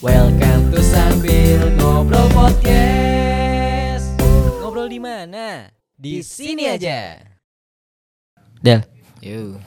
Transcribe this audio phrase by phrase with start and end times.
[0.00, 4.16] Welcome to Sambil Ngobrol Podcast.
[4.60, 5.68] Ngobrol di mana?
[5.94, 7.20] Di sini aja.
[8.60, 8.84] Del,
[9.20, 9.60] Yuk,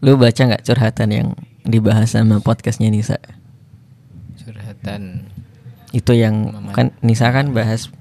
[0.00, 1.28] lu baca nggak curhatan yang
[1.64, 3.16] dibahas sama podcastnya Nisa?
[4.38, 5.28] curhatan.
[5.92, 6.72] Itu yang Mama.
[6.72, 7.92] kan Nisa kan bahas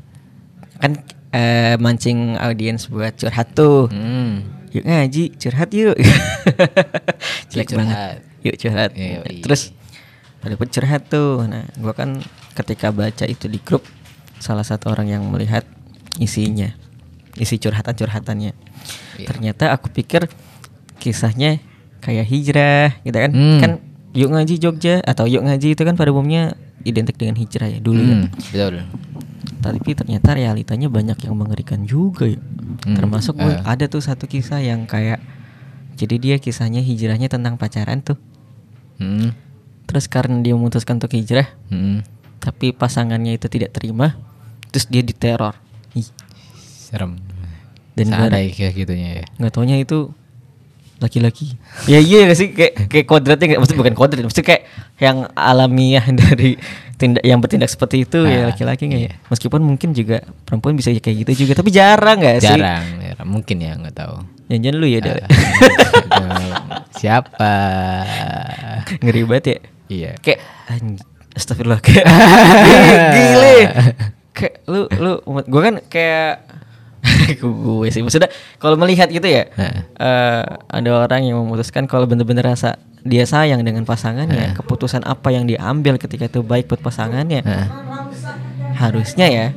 [0.79, 3.87] kan eh, mancing audiens buat curhat tuh.
[3.91, 4.43] Hmm.
[4.71, 5.95] Yuk ngaji, curhat yuk.
[7.51, 7.95] Jelek Yuk banget.
[7.95, 8.17] curhat.
[8.43, 8.89] Yuk curhat.
[8.95, 9.19] Iya.
[9.43, 9.71] Terus
[10.47, 11.43] pada pun curhat tuh.
[11.43, 12.23] Nah, gua kan
[12.55, 13.83] ketika baca itu di grup
[14.39, 15.67] salah satu orang yang melihat
[16.23, 16.71] isinya.
[17.35, 18.55] Isi curhatan-curhatannya.
[19.19, 19.27] Iya.
[19.27, 20.31] Ternyata aku pikir
[20.97, 21.59] kisahnya
[21.99, 23.31] kayak hijrah gitu kan.
[23.35, 23.59] Hmm.
[23.59, 23.71] Kan
[24.15, 26.57] yuk ngaji Jogja atau yuk ngaji itu kan pada umumnya
[26.87, 28.15] identik dengan hijrah ya dulu ya.
[28.15, 28.73] Hmm, betul.
[29.61, 32.39] Tapi ternyata realitanya banyak yang mengerikan juga ya.
[32.39, 33.61] Hmm, Termasuk gue eh.
[33.61, 35.19] ada tuh satu kisah yang kayak
[35.97, 38.17] jadi dia kisahnya hijrahnya tentang pacaran tuh.
[38.97, 39.33] Hmm.
[39.87, 42.03] Terus karena dia memutuskan untuk hijrah, Hmm.
[42.37, 44.19] tapi pasangannya itu tidak terima,
[44.67, 45.55] terus dia diteror.
[45.93, 46.05] Ih,
[46.53, 47.15] Serem.
[47.91, 49.25] Dan ada kayak gitunya ya.
[49.37, 50.11] nggak taunya itu
[50.97, 51.53] laki-laki.
[51.85, 54.65] ya iya gak sih kayak kayak kodratnya nggak maksud bukan kodrat, maksud kayak
[54.97, 56.57] yang alamiah dari
[56.97, 59.05] tindak yang bertindak seperti itu ya Ah, laki-laki nggak ya?
[59.07, 59.13] iya.
[59.29, 62.49] Meskipun mungkin juga perempuan bisa kayak gitu juga, tapi jarang nggak sih?
[62.49, 63.27] Jarang, jarang.
[63.29, 64.15] Mungkin ya, nggak tahu.
[64.47, 64.99] Jangan lu ya.
[65.01, 67.53] Ah, Siapa?
[68.99, 69.57] Ngeri banget ya.
[69.87, 70.19] Iya.
[70.19, 70.39] Kayak
[71.33, 72.05] astagfirullah kayak
[73.15, 73.57] gile.
[74.33, 76.33] Kayak lu lu gue kan kayak
[77.41, 78.29] gue sih maksudnya
[78.59, 79.81] kalau melihat gitu ya Heeh.
[79.95, 82.75] eh, ada orang yang memutuskan kalau bener-bener rasa
[83.07, 87.67] dia sayang dengan pasangannya keputusan apa yang diambil ketika itu baik buat pasangannya Heeh.
[88.75, 89.47] harusnya ya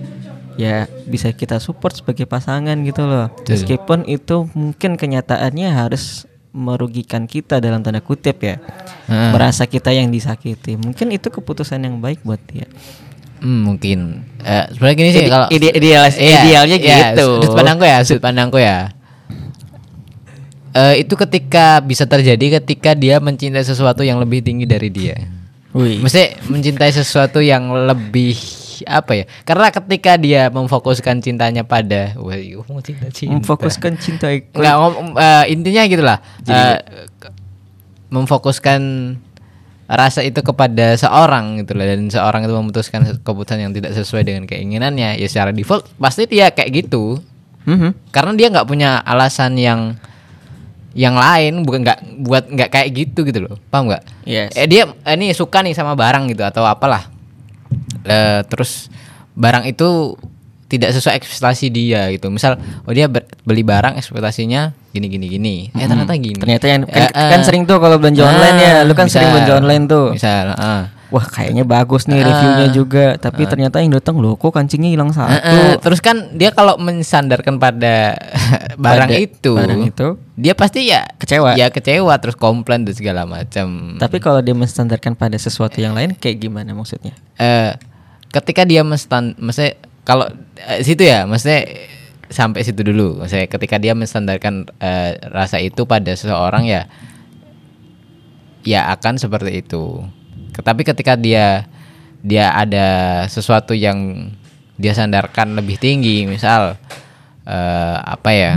[0.55, 0.75] ya
[1.09, 7.81] bisa kita support sebagai pasangan gitu loh meskipun itu mungkin kenyataannya harus merugikan kita dalam
[7.81, 8.59] tanda kutip ya
[9.07, 9.31] Heeh.
[9.31, 12.67] merasa kita yang disakiti mungkin itu keputusan yang baik buat dia
[13.41, 14.21] Hmm, mungkin.
[14.45, 17.41] Eh, sebenarnya gini sih Ide- kalau ide- idealis- idealnya gitu.
[17.41, 18.93] Sudut pandangku ya, sudut pandangku ya.
[20.71, 25.17] Eh, itu ketika bisa terjadi ketika dia mencintai sesuatu yang lebih tinggi dari dia.
[25.73, 25.99] Wih.
[25.99, 28.37] Mesti mencintai sesuatu yang lebih
[28.83, 29.25] apa ya?
[29.43, 33.33] Karena ketika dia memfokuskan cintanya pada, wah, iya, cinta cinta.
[33.35, 36.19] memfokuskan cinta Enggak, ngom- eh, intinya gitulah.
[36.43, 36.79] Eh,
[37.17, 37.35] ke-
[38.11, 38.81] memfokuskan
[39.87, 44.45] rasa itu kepada seorang gitu loh dan seorang itu memutuskan keputusan yang tidak sesuai dengan
[44.45, 47.19] keinginannya ya secara default pasti dia kayak gitu
[47.61, 48.09] Mhm.
[48.09, 49.99] karena dia nggak punya alasan yang
[50.93, 54.55] yang lain bukan nggak buat nggak kayak gitu gitu loh paham nggak Yes.
[54.55, 57.11] eh dia eh, ini suka nih sama barang gitu atau apalah
[58.03, 58.89] Eh, terus
[59.33, 60.17] barang itu
[60.67, 62.31] tidak sesuai ekspektasi dia gitu.
[62.31, 65.55] Misal oh dia ber- beli barang ekspektasinya gini gini gini.
[65.73, 66.39] Eh ternyata gini.
[66.39, 67.31] Ternyata yang kan, Eh, eh.
[67.31, 68.73] kan sering tuh kalau belanja online ya.
[68.83, 70.07] Lu kan sering misal, belanja online tuh.
[70.15, 70.85] Misal ah.
[71.11, 73.19] wah kayaknya bagus nih reviewnya juga.
[73.19, 75.27] Tapi ternyata yang datang loh kok kancingnya hilang satu?
[75.29, 78.15] Eh, eh, terus kan dia kalau mensandarkan pada
[78.79, 80.07] barang Pada itu, barang itu.
[80.39, 81.59] dia pasti ya Kecewa.
[81.59, 83.99] ya kecewa terus komplain dan segala macam.
[83.99, 87.11] tapi kalau dia menstandarkan pada sesuatu yang lain kayak gimana maksudnya?
[87.35, 87.75] Eh
[88.31, 89.77] ketika dia menstan, maksudnya
[90.07, 90.27] kalau
[90.57, 91.67] eh, situ ya, maksudnya
[92.31, 93.21] sampai situ dulu.
[93.21, 96.87] Maksudnya ketika dia menstandarkan eh, rasa itu pada seseorang ya,
[98.63, 100.07] ya akan seperti itu.
[100.55, 101.67] Tapi ketika dia
[102.21, 102.89] dia ada
[103.27, 104.31] sesuatu yang
[104.81, 106.79] dia sandarkan lebih tinggi, misal
[107.45, 108.53] eh, apa ya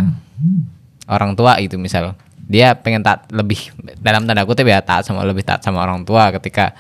[1.10, 3.72] orang tua itu misal dia pengen taat lebih
[4.04, 6.76] dalam tanda kutip ya taat sama lebih taat sama orang tua ketika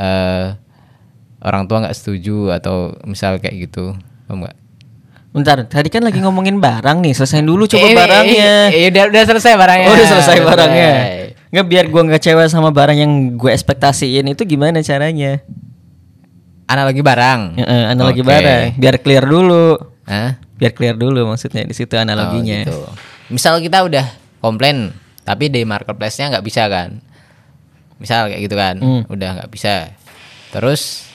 [0.00, 0.56] eh
[1.40, 4.56] orang tua nggak setuju atau misal kayak gitu paham nggak
[5.30, 9.04] bentar tadi kan lagi ngomongin barang nih selesaiin dulu coba Eh, barangnya eh, eh, udah
[9.08, 10.90] udah selesai barangnya Oh, udah selesai barangnya.
[10.92, 11.28] Selesai.
[11.50, 15.38] Nggak biar gua nggak kecewa sama barang yang gue ekspektasiin itu gimana caranya?
[16.66, 18.28] analogi barang Ya, eh, analogi Oke.
[18.28, 19.74] barang, biar clear dulu.
[20.04, 20.38] Hah?
[20.54, 22.62] Biar clear dulu maksudnya di situ analoginya.
[22.62, 22.78] Oh, gitu.
[23.28, 24.06] misal kita udah
[24.38, 24.90] komplain
[25.22, 26.98] tapi di marketplace-nya nggak bisa kan
[27.96, 29.02] misal kayak gitu kan Hmm.
[29.06, 29.94] udah nggak bisa
[30.50, 31.06] terus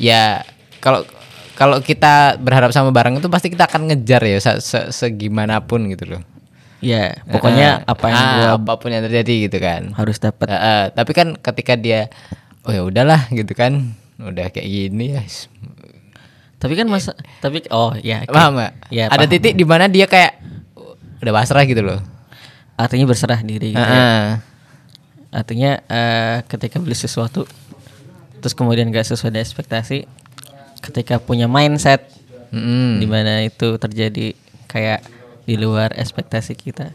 [0.00, 0.40] ya
[0.78, 1.04] kalau
[1.52, 6.08] kalau kita berharap sama barang itu pasti kita akan ngejar ya se- se- segimanapun gitu
[6.10, 6.22] loh
[6.80, 10.48] Ya, pokoknya Eh, apa yang ah, gua apa pun yang terjadi gitu kan harus dapat.
[10.48, 12.08] Eh, eh, tapi kan ketika dia
[12.64, 15.20] oh ya udahlah gitu kan udah kayak gini ya
[16.56, 18.20] Tapi kan masa tapi oh ya.
[18.22, 18.32] oke.
[18.32, 19.28] paham nggak Ya, ada paham.
[19.30, 20.40] titik di mana dia kayak
[21.20, 22.00] udah pasrah gitu loh
[22.74, 23.84] Artinya berserah diri gitu ya.
[23.84, 24.26] Heeh.
[25.30, 27.44] Artinya eh, ketika beli sesuatu
[28.40, 30.08] terus kemudian gak sesuai dengan ekspektasi,
[30.80, 32.08] ketika punya mindset
[32.50, 32.98] Mm-mm.
[32.98, 34.34] di mana itu terjadi
[34.66, 35.04] kayak
[35.46, 36.90] di luar ekspektasi kita,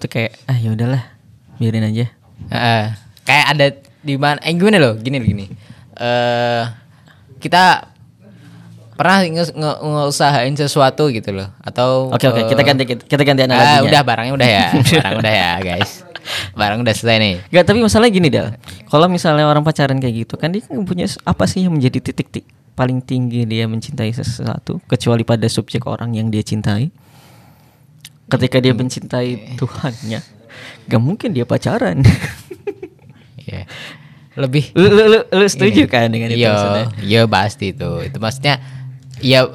[0.00, 1.04] itu kayak ah ya udahlah
[1.60, 2.06] biarin aja.
[2.50, 2.84] Heeh.
[3.24, 3.66] kayak ada
[4.04, 5.46] di mana eh gimana loh gini gini
[5.96, 6.64] eh
[7.40, 7.93] kita
[8.94, 13.42] pernah nge, nge- ngeusahain sesuatu gitu loh atau Oke oke eh, kita ganti kita ganti
[13.42, 13.82] analoginya.
[13.84, 15.92] udah barangnya udah ya barang udah ya guys.
[16.52, 17.34] Barang udah selesai nih.
[17.50, 18.48] Gak tapi masalahnya gini Del.
[18.86, 22.46] Kalau misalnya orang pacaran kayak gitu Kan dia punya apa sih yang menjadi titik tik
[22.72, 26.88] paling tinggi dia mencintai sesuatu Kecuali pada subjek orang yang dia cintai?
[28.24, 30.20] Ketika dia mencintai Tuhannya
[30.86, 32.00] Gak mungkin dia pacaran.
[33.36, 33.68] Iya.
[34.34, 36.86] lebih lu, lu, lu, lu setuju kan dengan itu iya maksudnya?
[36.98, 37.90] iya pasti itu.
[38.02, 38.56] Itu maksudnya
[39.20, 39.46] ya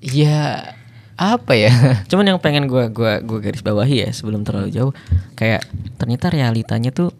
[0.00, 0.72] ya
[1.14, 1.70] apa ya?
[2.10, 4.92] Cuman yang pengen gua gua gua garis bawahi ya sebelum terlalu jauh
[5.32, 5.62] kayak
[5.96, 7.14] ternyata realitanya tuh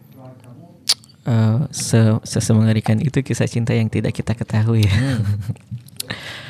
[1.25, 4.83] eh se sesemengerikan itu kisah cinta yang tidak kita ketahui.
[4.83, 4.93] Ya.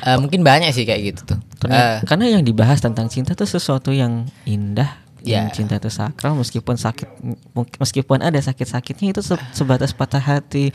[0.04, 1.38] Eh, mungkin banyak sih kayak gitu tuh.
[1.56, 5.50] Ternyata- Eh, karena yang dibahas tentang cinta tuh sesuatu yang indah, yang Ya.
[5.50, 7.08] cinta itu sakral meskipun sakit
[7.74, 10.70] meskipun ada sakit-sakitnya itu se- sebatas patah hati,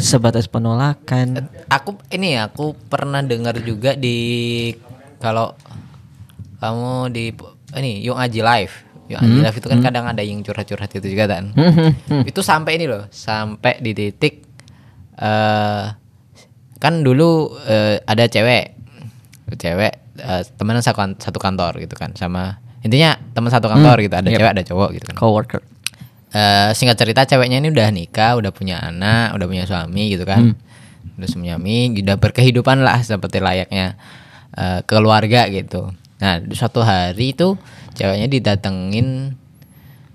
[0.00, 1.52] sebatas penolakan.
[1.68, 4.72] aku ini ya, aku pernah dengar juga di
[5.18, 5.52] kalau
[6.56, 7.24] kamu di
[7.74, 8.74] ini Yung Aji Live
[9.10, 12.22] Yung Aji Live itu kan kadang ada yang curhat-curhat itu juga kan Hmm.
[12.22, 14.46] itu sampai ini loh sampai di titik
[15.12, 15.84] eh
[16.78, 18.74] kan dulu eh, ada cewek
[19.52, 24.26] cewek eh, teman satu, kan- kantor gitu kan sama intinya teman satu kantor gitu ada
[24.26, 24.38] Yep.
[24.38, 25.62] cewek ada cowok gitu kan Coworker.
[26.32, 30.56] Eh, singkat cerita ceweknya ini udah nikah, udah punya anak, udah punya suami gitu kan.
[31.20, 34.00] Udah punya suami, udah berkehidupan lah seperti layaknya
[34.56, 35.92] eh, keluarga gitu.
[36.18, 37.58] Nah, di suatu hari itu
[37.92, 39.36] ceweknya didatengin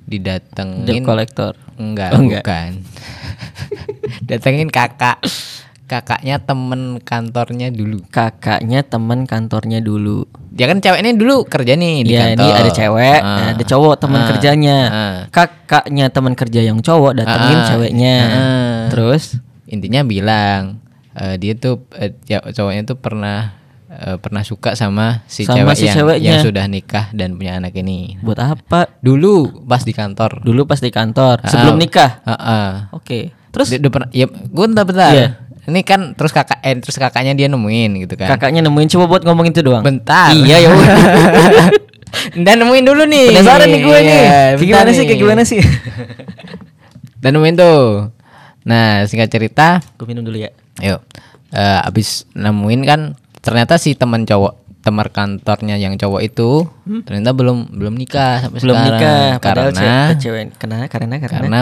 [0.07, 1.53] didatengin Debt collector.
[1.77, 2.41] enggak, Oh, enggak.
[2.41, 2.71] bukan.
[4.29, 5.19] Datengin kakak.
[5.87, 8.03] Kakaknya temen kantornya dulu.
[8.07, 10.27] Kakaknya teman kantornya dulu.
[10.51, 12.59] Dia kan cewek ini dulu kerja nih di Ya ini kantor.
[12.59, 13.47] ada cewek, Ah.
[13.55, 14.27] ada cowok teman Ah.
[14.27, 14.77] kerjanya.
[14.85, 15.17] Ah.
[15.29, 17.65] Kakaknya teman kerja yang cowok datengin Ah.
[17.65, 18.15] ceweknya.
[18.19, 18.79] Ah.
[18.89, 21.81] Terus intinya bilang eh, dia tuh
[22.23, 23.55] ya, cowoknya tuh pernah
[23.87, 26.29] eh, pernah suka sama si Sama cewek si yang, ceweknya.
[26.29, 28.19] yang sudah nikah dan punya anak ini.
[28.19, 28.91] buat apa?
[28.99, 30.43] Dulu pas di kantor.
[30.43, 32.11] Dulu pas di kantor sebelum Ah, nikah.
[32.21, 32.69] ah, ah.
[32.91, 33.31] Oke.
[33.49, 35.11] Terus Dia udah pernah ya gue bentar bentar.
[35.11, 35.27] Iya.
[35.67, 38.31] Ini kan terus kakak eh, terus kakaknya dia nemuin gitu kan.
[38.31, 39.83] kakaknya nemuin coba buat ngomong itu doang.
[39.83, 40.31] Bentar.
[40.31, 40.69] Iya ya.
[42.47, 43.35] Dan nemuin dulu nih.
[43.35, 44.07] Penasaran nih gue nih.
[44.07, 44.95] Iya, Kayak bentar gimana sih?
[44.95, 45.05] nih.
[45.07, 45.59] Kayak gimana sih?
[47.21, 47.81] Dan nemuin tuh.
[48.67, 50.51] Nah, singkat cerita, Gue minum dulu ya.
[50.79, 50.99] Yuk,
[51.51, 52.99] eh, abis nemuin kan
[53.39, 56.63] ternyata si teman cowok teman kantornya yang cowok itu
[57.03, 58.63] ternyata belum belum nikah sampai Hmm?
[58.63, 59.23] Belum sekarang nikah.
[59.39, 61.37] Padahal karena cewek, cewek karena karena karena.
[61.43, 61.59] karena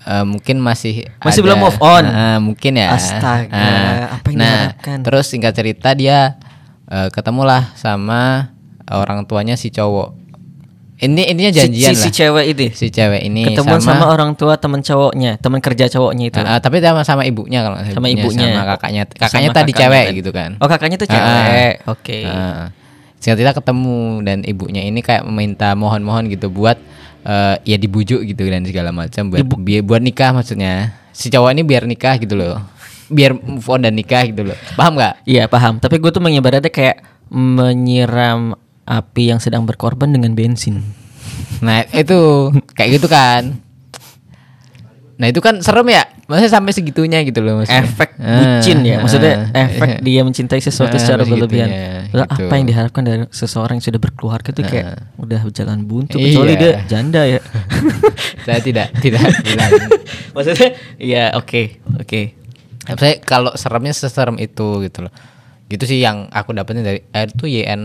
[0.00, 2.04] eh, mungkin masih Masih ada- belum move on.
[2.04, 2.92] Ah, mungkin ya.
[2.92, 4.98] Astaga, Ah, apa yang nah, diharapkan?
[5.02, 6.36] terus singkat cerita dia
[6.84, 8.52] eh, ketemulah sama
[8.86, 10.16] orang tuanya si cowok.
[10.98, 12.14] Ini intinya si, janjian si, si lah.
[12.16, 16.40] cewek itu Si cewek ini ketemu sama, orang tua teman cowoknya, teman kerja cowoknya itu.
[16.40, 17.78] Ah, tapi sama sama ibunya kalau.
[17.86, 18.50] Sama ibunya.
[18.50, 20.18] sama kakaknya kakaknya Sama tadi kakaknya cewek kan.
[20.18, 21.72] gitu kan Oh, kakaknya tuh cewek.
[21.86, 22.18] Oke.
[22.26, 22.74] ah.
[23.14, 26.78] Singkat cerita ketemu dan ibunya ini kayak meminta mohon-mohon gitu buat
[27.22, 30.94] eh, ya dibujuk gitu dan segala macam buat bi- buat nikah maksudnya.
[31.10, 32.62] Si cowok ini biar nikah gitu loh.
[33.08, 34.58] Biar move on dan nikah gitu loh.
[34.76, 35.24] Paham nggak?
[35.24, 35.80] Iya, paham.
[35.80, 38.52] Tapi gue tuh mengibaratnya kayak menyiram
[38.84, 40.84] api yang sedang berkorban dengan bensin.
[41.60, 42.52] nah itu.
[42.72, 43.42] Kayak gitu kan
[45.18, 48.98] nah itu kan serem ya maksudnya sampai segitunya gitu loh maksudnya Efek Ah, bucin ya.
[48.98, 51.70] Maksudnya ah, efek dia mencintai sesuatu Ah, secara berlebihan.
[52.10, 52.50] Lah, gitu.
[52.50, 56.58] apa yang diharapkan dari seseorang yang sudah berkeluarga tuh kayak udah jalan buntu kecuali Iya.
[56.58, 57.38] dia janda ya.
[58.42, 59.70] saya tidak tidak bilang
[60.34, 62.20] Maksudnya iya oke, oke.
[62.90, 65.14] saya kalau seremnya seserem itu gitu loh
[65.66, 67.82] gitu sih yang aku dapetin dari eh, itu YN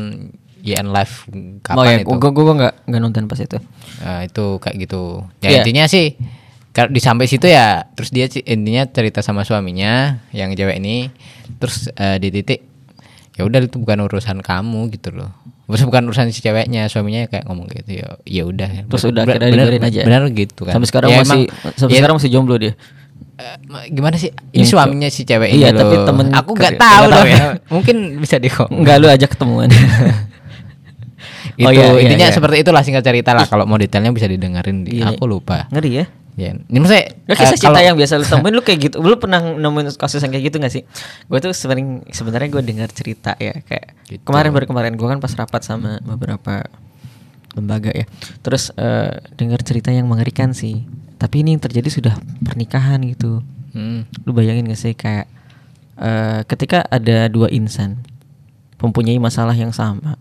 [0.65, 1.13] YN live
[1.61, 3.61] kapan oh ya, itu gue gue nggak nggak nonton pas itu.
[4.01, 5.57] Nah, itu kayak gitu ya Iya.
[5.61, 6.17] intinya sih
[6.73, 11.13] kalau di sampai situ ya terus dia intinya cerita sama suaminya yang cewek ini
[11.55, 12.65] terus eh, di titik
[13.33, 15.31] ya udah itu bukan urusan kamu gitu loh
[15.63, 19.49] Terus bukan urusan si ceweknya suaminya kayak ngomong gitu ya ya udah Terus udah akhirnya
[19.49, 20.01] bener, aja.
[20.03, 22.73] bener gitu kan Sampai sekarang Ya masih emang- sampai ya, sekarang masih jomblo dia.
[23.33, 26.05] eh, gimana sih ini Yang suaminya si cewek ini Iya, tapi loh.
[26.05, 27.45] temen aku nggak tahu nggak tahu loh ya.
[27.73, 29.69] mungkin bisa di Enggak lu ajak ketemuan.
[29.69, 29.81] itu
[31.59, 32.33] Oh, iya, iya, intinya iya.
[32.33, 35.13] seperti itulah singkat cerita lah kalau mau detailnya bisa didengerin di Iya.
[35.13, 36.05] aku lupa Ngeri ya.
[36.33, 38.95] Ya ini maksudnya Gak kisah eh, cinta kalau- yang biasa lu temuin lu kayak gitu.
[38.97, 40.83] Lu pernah nemuin kasus yang kayak gitu gak sih?
[41.25, 44.21] Gue tuh sering sebenarnya gue dengar cerita ya kayak Gitu.
[44.23, 46.65] kemarin baru kemarin gue kan pas rapat sama beberapa
[47.53, 48.09] lembaga ya.
[48.39, 50.81] Terus eh, dengar cerita yang mengerikan sih.
[51.15, 53.45] Tapi ini yang terjadi sudah pernikahan gitu.
[53.71, 54.03] Hmm.
[54.23, 55.29] Lu bayangin gak sih kayak
[55.95, 58.01] eh, ketika ada dua insan
[58.77, 60.17] mempunyai masalah yang sama.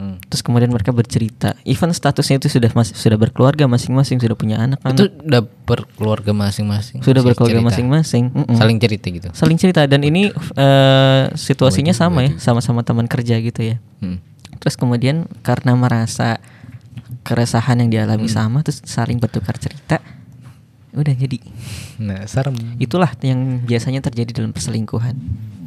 [0.00, 0.16] Hmm.
[0.26, 4.64] terus kemudian mereka bercerita even statusnya itu sudah masih sudah berkeluarga masing-masing sudah punya Itu
[4.72, 7.04] anak-anak udah berkeluarga masing-masing.
[7.04, 8.56] sudah berkeluarga masing-masing Mm-mm.
[8.56, 9.28] Saling cerita gitu.
[9.30, 14.16] saling cerita dan ini eh, situasinya sama ya sama-sama teman kerja gitu ya Hmm.
[14.56, 16.40] terus kemudian karena merasa
[17.20, 18.36] keresahan yang dialami Hmm.
[18.40, 20.00] sama terus saling bertukar cerita
[20.90, 21.38] udah jadi
[22.00, 22.56] Nah, serem.
[22.78, 25.12] itulah yang biasanya terjadi dalam perselingkuhan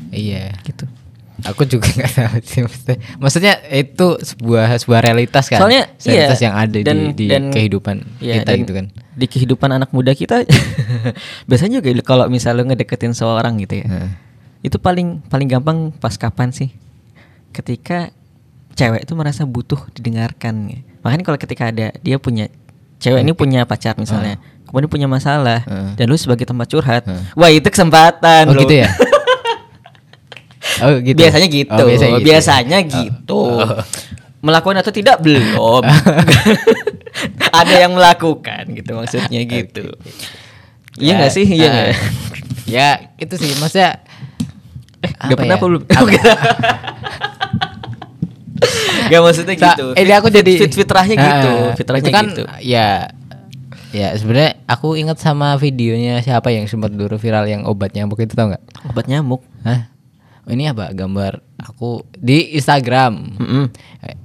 [0.09, 0.57] Iya.
[0.63, 0.89] gitu
[1.43, 2.97] Aku juga nggak tahu sih maksudnya.
[3.17, 5.59] Maksudnya itu sebuah sebuah realitas kan.
[5.59, 8.85] Soalnya, realitas iya, yang ada dan- di, di dan- kehidupan Iya, kita dan gitu kan.
[9.13, 10.41] di kehidupan anak muda kita
[11.49, 14.09] biasanya juga kalau misalnya ngedeketin seorang gitu ya Heeh.
[14.63, 16.73] itu paling paling gampang pas kapan sih
[17.49, 18.09] ketika
[18.73, 20.79] cewek itu merasa butuh didengarkan ya.
[21.01, 22.49] makanya kalau ketika ada dia punya
[22.97, 25.93] cewek ini punya pacar misalnya kemudian punya masalah Heeh.
[25.93, 27.21] dan lu sebagai tempat curhat Heeh.
[27.33, 28.65] wah itu kesempatan Oh lu.
[28.65, 28.89] gitu ya?
[30.79, 31.17] oh gitu.
[31.19, 32.25] biasanya gitu Oh, biasanya gitu.
[32.25, 33.41] biasanya gitu
[34.39, 35.83] melakukan atau tidak belum
[37.59, 39.93] ada yang melakukan gitu maksudnya gitu
[40.95, 41.87] iya Ya, nggak sih iya ah, nggak
[42.65, 42.87] ya
[43.17, 44.01] itu sih maksudnya
[45.03, 45.61] Gak pernah ya?
[45.61, 45.81] belum?
[49.03, 49.85] Gak maksudnya Sa- gitu.
[49.93, 52.43] Ini aku jadi fit fitrahnya gitu, Ah, fitrahnya kan, gitu.
[52.63, 53.11] Ya,
[53.91, 58.31] ya sebenarnya aku ingat sama videonya siapa yang sempat dulu viral yang obat nyamuk itu
[58.31, 58.63] tau nggak?
[58.87, 59.43] Obat nyamuk.
[59.61, 59.91] Hah?
[60.43, 63.39] Ini apa gambar aku di Instagram?
[63.39, 63.65] Mm-mm.
[64.01, 64.17] Eh,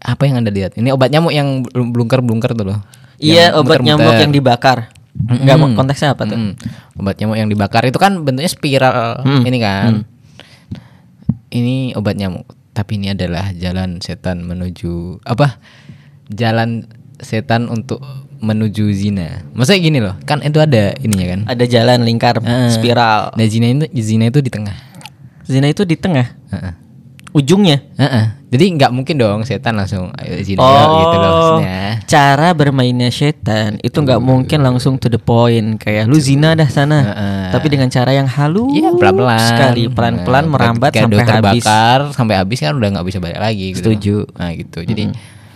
[0.00, 0.76] Apa yang anda lihat?
[0.76, 2.78] Ini obat nyamuk yang blungker blungker tuh loh.
[3.16, 4.92] Iya, obat nyamuk yang dibakar.
[5.16, 5.72] Enggak Mm-mm.
[5.72, 6.36] konteksnya apa tuh?
[6.36, 6.52] Mm-mm.
[7.00, 9.42] Obat nyamuk yang dibakar itu kan bentuknya spiral Mm.
[9.44, 9.92] ini kan.
[11.48, 15.62] Ini obat nyamuk, tapi ini adalah jalan setan menuju apa?
[16.26, 16.84] Jalan
[17.16, 18.02] setan untuk
[18.42, 19.46] menuju zina.
[19.54, 21.40] Maksudnya gini loh, kan itu ada ininya kan.
[21.48, 22.68] Ada jalan lingkar Ah.
[22.68, 23.32] spiral.
[23.32, 24.74] Nah, zina itu zina itu di tengah.
[25.44, 26.72] Zina itu di tengah, Heeh.
[27.30, 27.84] ujungnya.
[27.94, 28.26] Heeh.
[28.48, 31.82] Jadi nggak mungkin dong setan langsung ayo zina yuk," gitu loh maksudnya.
[32.06, 36.98] cara bermainnya setan itu nggak mungkin langsung to the point kayak lu zina dah sana.
[37.02, 37.44] Heeh.
[37.50, 41.28] Tapi dengan cara yang halus Iya pelan-pelan sekali, pelan-pelan Nah, merambat sampai habis.
[41.28, 43.90] terbakar sampai habis kan udah nggak bisa balik lagi gitu.
[43.90, 44.16] Setuju.
[44.38, 44.80] Nah gitu.
[44.86, 45.04] Jadi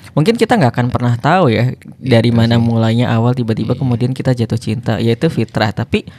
[0.09, 3.87] Mungkin kita nggak akan pernah tahu ya dari mana mulainya awal tiba-tiba Iya.
[3.87, 5.71] kemudian kita jatuh cinta, yaitu fitrah.
[5.71, 6.11] Tapi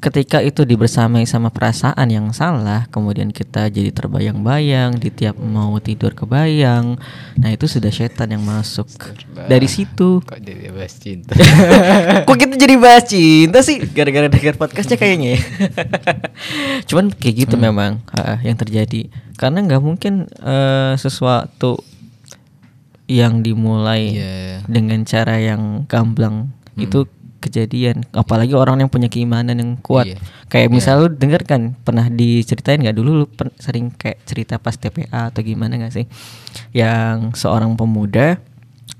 [0.00, 6.16] ketika itu dibersamai sama perasaan yang salah, kemudian kita jadi terbayang-bayang di tiap mau tidur
[6.16, 6.96] kebayang.
[7.36, 8.88] Nah itu sudah setan yang masuk
[9.46, 10.24] dari situ.
[10.24, 11.36] kok jadi bahas cinta.
[12.26, 13.84] Kok kita jadi bahas cinta sih?
[13.92, 15.36] Gara-gara dengar podcastnya kayaknya.
[15.36, 15.40] ya.
[16.88, 17.64] Cuman kayak gitu Hmm.
[17.68, 19.12] memang ah, yang terjadi.
[19.36, 21.80] Karena nggak mungkin eh, sesuatu
[23.04, 24.62] yang dimulai Iya.
[24.70, 27.04] dengan cara yang gamblang itu
[27.40, 28.04] kejadian.
[28.12, 30.06] Apalagi orang yang punya keimanan yang kuat.
[30.06, 30.16] Iya.
[30.46, 35.32] Kayak misal lu denger kan pernah diceritain nggak dulu lu sering kayak cerita pas TPA
[35.32, 36.06] atau gimana nggak sih?
[36.70, 38.38] Yang seorang pemuda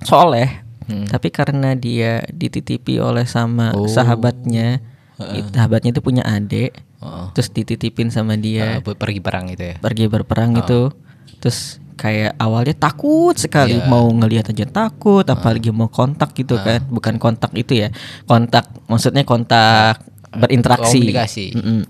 [0.01, 1.07] soleh Hmm.
[1.07, 3.87] tapi karena dia dititipi oleh sama Oh.
[3.87, 4.83] sahabatnya,
[5.31, 7.31] it- sahabatnya itu punya adik, Oh.
[7.31, 9.75] terus dititipin sama dia buat pergi perang itu ya.
[9.79, 10.91] pergi berperang itu,
[11.39, 13.85] terus kayak awalnya takut sekali Iya.
[13.85, 17.93] mau ngelihat aja takut, apalagi mau kontak gitu kan, bukan kontak itu ya,
[18.25, 20.01] kontak maksudnya kontak
[20.33, 21.47] berinteraksi, Komunikasi.
[21.61, 21.81] Mm-mm.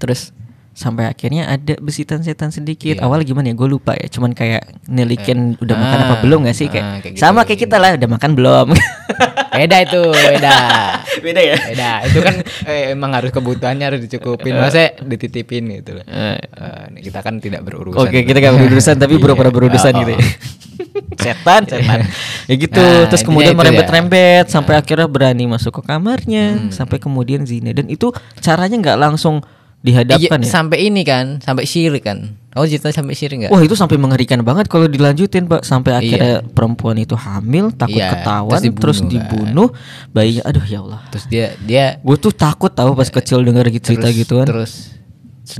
[0.00, 0.32] terus
[0.80, 2.96] sampai akhirnya ada besitan setan sedikit.
[2.96, 3.04] Iya.
[3.04, 3.54] Awal gimana ya?
[3.54, 4.08] Gue lupa ya.
[4.08, 7.20] Cuman kayak nelikin udah makan Ah, apa belum gak sih ah, kayak, kayak gitu.
[7.20, 8.66] sama kayak kita lah udah makan belum.
[9.50, 10.56] Beda itu, beda.
[11.20, 11.56] Beda ya.
[11.58, 11.90] Beda.
[12.06, 12.34] Itu kan
[12.64, 14.56] eh, emang harus kebutuhannya harus dicukupin.
[14.56, 16.04] Masa dititipin gitu loh.
[16.08, 16.38] Eh.
[16.40, 18.00] Eh, kita kan tidak berurusan.
[18.00, 19.20] Oke, kita gak berurusan tapi Iya.
[19.20, 20.12] pura-pura berurusan Oh, gitu.
[20.14, 20.16] oh.
[20.16, 20.24] ya.
[21.28, 22.08] setan, setan.
[22.48, 23.58] Ya gitu, Nah, terus kemudian ya.
[23.58, 28.08] merembet-rembet sampai akhirnya berani masuk ke kamarnya, sampai kemudian zina dan itu
[28.40, 29.44] caranya nggak langsung
[29.80, 30.52] dihadapkan Iya, ya.
[30.52, 32.36] Sampai ini kan, sampai syirik kan.
[32.52, 33.50] Oh, cerita sampai syirik enggak?
[33.54, 35.98] Wah itu sampai mengerikan banget kalau dilanjutin pak sampai Iya.
[36.02, 39.68] akhirnya perempuan itu hamil takut Iya, ketahuan terus terus dibunuh, dibunuh,
[40.10, 43.94] bayinya aduh ya Allah Terus dia dia gue tuh takut tahu pas kecil denger gitu
[43.94, 44.72] cerita terus, gituan Terus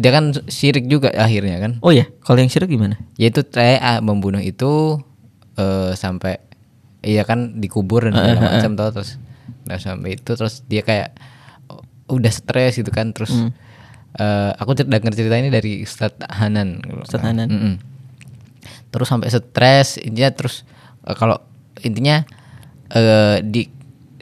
[0.03, 1.73] dia kan syirik juga akhirnya kan.
[1.79, 4.99] oh ya kalau yang syirik gimana Yaitu saya ah, membunuh itu
[5.55, 6.43] eh, sampai
[7.01, 9.15] iya kan dikubur dan segala macam tau terus
[9.63, 11.15] nah sampai itu terus dia kayak
[11.71, 13.55] oh, udah stres gitu kan terus Hmm.
[14.17, 16.83] Eh, aku denger cerita ini dari Ustadz Hanan.
[17.05, 17.49] Ustadz Hanan.
[17.51, 17.75] Mm-mm.
[18.91, 20.67] terus sampai stres intinya terus
[21.07, 21.39] eh, kalau
[21.87, 22.27] intinya
[22.91, 23.71] eh, di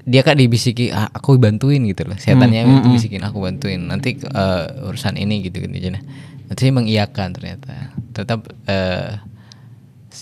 [0.08, 2.16] dia kan dibisiki "Ah, aku bantuin gitu loh.
[2.16, 5.92] Setannya Hmm, itu bisikin aku bantuin nanti eh, urusan ini gitu gitu
[6.48, 7.92] nanti dia mengiyakan ternyata.
[8.16, 9.20] Tetap eh,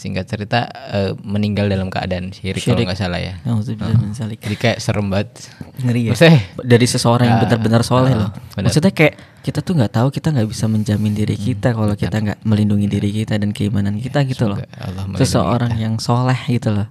[0.06, 2.86] singkat cerita eh, meninggal dalam keadaan syirik, kalau Syirik.
[2.86, 3.34] nggak salah ya.
[3.42, 4.38] Min zalik.
[4.38, 5.50] Jadi kayak serem banget.
[5.82, 6.10] Ngeri ya.
[6.14, 8.30] Maksudnya Dari seseorang yang Ah, benar-benar soleh ah, loh.
[8.54, 8.70] benar.
[8.70, 12.38] Maksudnya kayak kita tuh nggak tahu kita nggak bisa menjamin diri kita kalau kita nggak
[12.42, 14.62] melindungi diri kita dan keimanan kita gitu loh.
[14.78, 16.86] Allah Seseorang yang soleh gitu loh.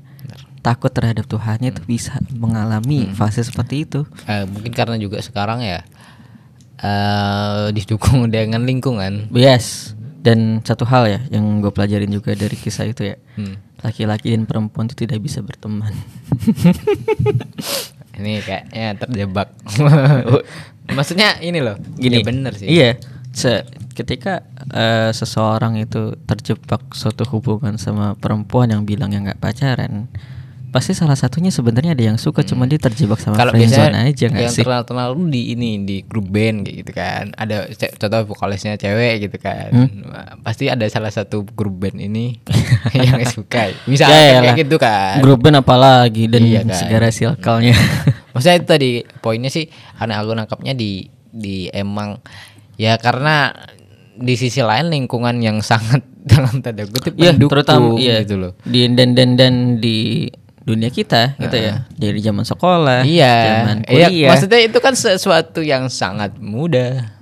[0.60, 4.03] Takut terhadap Tuhannya itu bisa mengalami fase seperti itu.
[4.25, 5.79] eh, mungkin karena juga sekarang ya
[6.75, 9.31] eh didukung dengan lingkungan.
[9.31, 9.94] Yes.
[10.25, 13.22] Dan satu hal ya yang gue pelajarin juga dari kisah itu ya.
[13.38, 13.62] Hmm.
[13.86, 15.94] Laki-laki dan perempuan itu tidak bisa berteman.
[18.15, 19.50] Ini kayaknya terjebak.
[20.98, 21.75] Maksudnya ini loh.
[22.00, 22.67] Gini, ya bener sih.
[22.70, 22.96] Iya,
[23.36, 30.08] se- ketika eh, seseorang itu terjebak suatu hubungan sama perempuan yang bilang yang nggak pacaran,
[30.75, 33.48] pasti salah satunya sebenarnya ada yang suka, cuma dia terjebak sama Hmm.
[33.48, 34.60] Kalau biasanya aja yang sih?
[34.60, 37.24] terkenal-terkenal tuh di ini di grup band kayak gitu kan.
[37.32, 39.72] Ada contoh vokalisnya cewek gitu kan.
[39.72, 39.88] Hmm?
[40.03, 42.36] Wah, Pasti ada salah satu grup band ini
[43.08, 43.72] yang suka.
[43.88, 45.24] Misalnya Ya, kayak gitu kan.
[45.24, 46.75] Grup band apalagi dan Iya kan.
[46.75, 47.75] segala circle-nya.
[48.36, 48.91] Maksudnya itu tadi
[49.24, 52.20] poinnya sih karena aku nangkapnya di di emang
[52.75, 53.55] ya karena
[54.15, 58.51] di sisi lain lingkungan yang sangat dalam tanda kutip Iya, mendukung terutama iya, gitu loh.
[58.65, 60.27] Di dan dan dan di
[60.65, 61.86] dunia kita gitu ya.
[61.91, 64.29] Dari zaman sekolah, Iya, zaman iya, kuliah.
[64.34, 67.13] maksudnya itu kan sesuatu yang sangat mudah.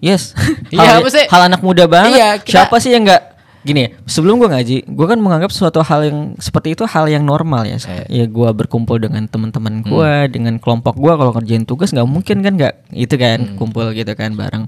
[0.00, 0.32] Yes.
[0.72, 2.16] Iya, hal, maksudnya- hal anak muda banget.
[2.16, 3.22] Iya, kita- Siapa sih yang nggak
[3.62, 3.90] gini ya?
[4.02, 7.76] Sebelum gua ngaji, gua kan menganggap suatu hal yang seperti itu hal yang normal ya.
[8.06, 12.54] Ya gua berkumpul dengan teman-teman gua, dengan kelompok gua kalau kerjain tugas nggak mungkin kan
[12.54, 14.64] nggak itu kan kumpul gitu kan bareng.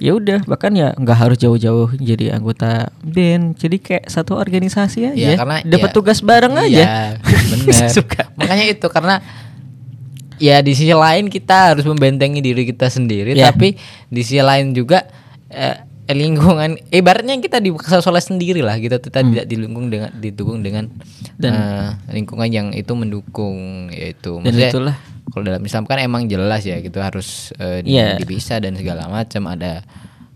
[0.00, 3.54] Ya udah, bahkan ya nggak harus jauh-jauh jadi anggota band.
[3.54, 5.14] Jadi kayak satu organisasi aja.
[5.14, 6.66] Iya, karena dapat ya- tugas bareng aja.
[6.66, 7.88] Iya, bener.
[8.00, 8.32] Suka.
[8.34, 9.20] Makanya itu karena
[10.36, 13.52] ya di sisi lain kita harus membentengi diri kita sendiri, Iya.
[13.52, 13.76] tapi
[14.08, 15.04] di sisi lain juga
[15.46, 15.76] eh,
[16.08, 19.30] lingkungan ibaratnya kita dipaksa soleh sendiri lah gitu kita Hmm.
[19.30, 20.88] tidak dilingkung dengan didukung dengan
[21.38, 24.96] eh, lingkungan yang itu mendukung yaitu Dan Maksudnya, itulah.
[25.30, 28.18] Kalau dalam Islam kan emang jelas ya gitu harus eh, di- Iya.
[28.18, 29.46] dipisah dan segala macam.
[29.46, 29.82] Ada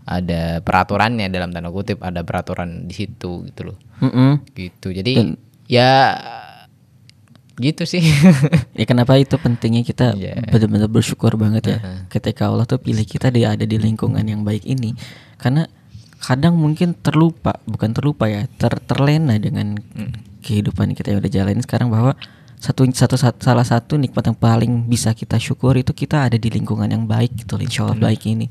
[0.05, 3.77] ada peraturannya dalam tanda kutip ada peraturan di situ gitu loh.
[3.99, 4.43] Mm-mm.
[4.53, 4.89] gitu.
[4.89, 5.35] Jadi
[5.65, 6.13] ya
[7.55, 8.03] gitu sih.
[8.75, 10.43] Ya kenapa itu pentingnya kita Iya.
[10.45, 14.67] benar-benar bersyukur banget ya ketika Allah tuh pilih kita dia ada di lingkungan yang baik
[14.67, 14.91] ini.
[15.39, 15.63] Karena
[16.19, 19.79] kadang mungkin terlupa bukan terlupa ya ter terlena dengan
[20.41, 22.13] kehidupan kita yang udah jalanin sekarang bahwa
[22.57, 26.49] satu satu sat- salah satu nikmat yang paling bisa kita syukur itu kita ada di
[26.49, 28.47] lingkungan yang baik gitu insya Allah baik ini.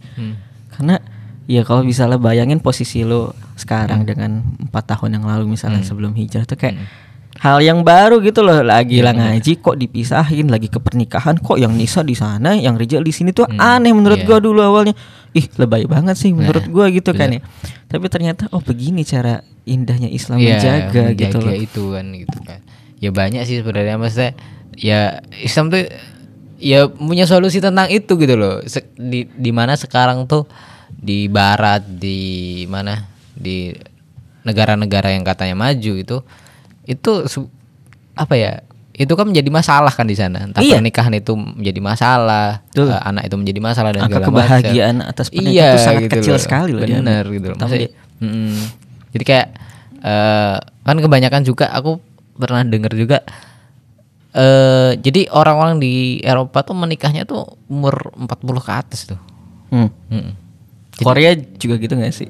[0.70, 0.98] Karena
[1.44, 6.44] ya kalau misalnya bayangin posisi lo sekarang dengan empat tahun yang lalu misalnya sebelum hijrah
[6.44, 6.78] tuh kayak
[7.34, 11.74] hal yang baru gitu loh lagi lah ngaji kok dipisahin lagi ke pernikahan kok yang
[11.74, 14.26] Nisa di sana yang Rijal di sini tuh aneh menurut iya.
[14.26, 14.94] gua dulu awalnya.
[15.34, 17.40] Ih lebay banget sih menurut gua gitu kan ya.
[17.90, 21.54] Tapi ternyata oh begini cara indahnya Islam Iya, menjaga, gitu menjaga loh.
[21.58, 22.60] itu kan gitu kan
[22.96, 24.33] ya banyak sih sebenarnya maksudnya
[24.74, 25.00] ya
[25.37, 25.87] Islam tuh
[26.57, 30.46] ya punya solusi tentang itu gitu loh Se- di di mana sekarang tuh
[30.90, 32.18] di barat di
[32.64, 33.74] mana di
[34.42, 36.16] negara-negara yang katanya maju itu
[36.85, 37.11] itu
[38.14, 38.52] apa ya
[38.94, 40.78] itu kan menjadi masalah kan di sana entah Iya.
[40.78, 42.88] pernikahan itu menjadi masalah Betul.
[42.88, 44.35] eh, anak itu menjadi masalah dan Angka segala macam.
[44.38, 47.35] kebahagiaan atas pernikahan iya, itu sangat gitu kecil sekali loh di bener Amerika.
[47.35, 47.88] gitu loh Maksudnya,
[48.20, 48.57] mm,
[49.11, 49.48] jadi kayak
[50.00, 51.98] eh kan kebanyakan juga aku
[52.35, 53.23] pernah dengar juga
[54.35, 59.20] eh jadi orang-orang di Eropa tuh menikahnya tuh umur 40 ke atas tuh.
[59.70, 59.90] Hmm.
[60.11, 60.35] Mm.
[60.99, 62.27] Korea juga gitu gak sih?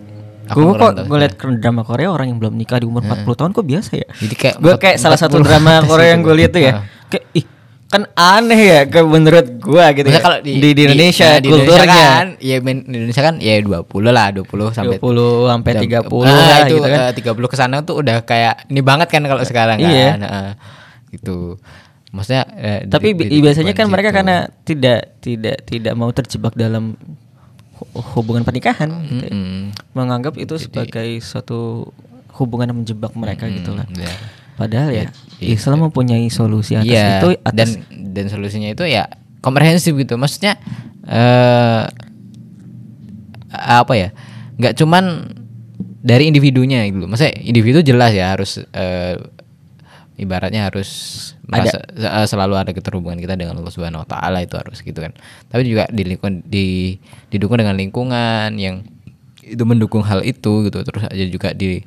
[0.53, 3.51] Aku Gue kok gue liat drama Korea orang yang belum nikah di umur 40 tahun
[3.57, 4.09] kok biasa ya?
[4.21, 6.39] Jadi kayak gue kayak salah satu 40 drama Korea yang gue loh.
[6.45, 6.73] lihat tuh ya.
[7.09, 7.47] Kayak ih
[7.95, 10.19] kan aneh ya ke menurut gue gitu ya.
[10.19, 13.35] kalau di, di, di Indonesia nah, di Indonesia kulturnya kan, ya men- di Indonesia kan
[13.39, 16.99] ya 20 lah, 20 sampai 20 sampai 30 Ah, lah itu gitu kan.
[17.01, 20.07] eh, 30 ke sana tuh udah kayak ini banget kan kalau sekarang Iya.
[20.11, 20.21] kan.
[20.21, 20.51] Heeh.
[21.13, 21.63] gitu.
[22.11, 24.19] Maksudnya eh, Tapi di- di biasanya kan mereka situ.
[24.19, 26.99] karena tidak tidak tidak mau terjebak dalam
[27.75, 29.35] hu- hubungan pernikahan gitu ya.
[29.93, 31.91] Menganggap itu sebagai suatu
[32.35, 33.87] hubungan yang menjebak mereka gitu lah.
[33.91, 34.11] ya.
[34.55, 35.07] Padahal ya
[35.43, 35.61] Iya.
[35.61, 37.69] Islam mempunyai solusi atas Iya, itu atas dan
[38.15, 39.11] dan solusinya itu ya
[39.43, 40.15] komprehensif gitu.
[40.17, 40.57] Maksudnya
[41.05, 41.85] eh
[43.55, 44.09] apa ya?
[44.55, 45.35] nggak cuman
[46.05, 47.11] dari individunya gitu.
[47.11, 49.19] Maksudnya individu jelas ya harus eh,
[50.15, 50.89] ibaratnya harus
[51.51, 55.11] merasa eh, selalu ada keterhubungan kita dengan Allah Subhanahu wa taala itu harus gitu kan.
[55.51, 56.95] Tapi juga di lingkungan di
[57.35, 58.87] didukung dengan lingkungan yang
[59.43, 60.79] itu mendukung hal itu gitu.
[60.87, 61.83] Terus aja juga di